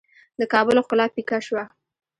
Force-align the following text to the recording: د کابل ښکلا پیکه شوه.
د 0.39 0.41
کابل 0.53 0.77
ښکلا 0.83 1.05
پیکه 1.15 1.37
شوه. 1.47 1.63